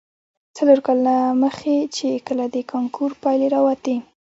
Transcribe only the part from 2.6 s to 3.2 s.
کانکور